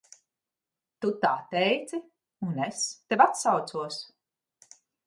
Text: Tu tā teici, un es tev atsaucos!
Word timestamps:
Tu 1.05 1.11
tā 1.25 1.33
teici, 1.53 2.01
un 2.49 2.59
es 2.71 2.83
tev 3.13 3.25
atsaucos! 3.31 4.05